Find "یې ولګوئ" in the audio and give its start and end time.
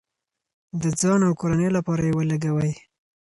2.07-2.71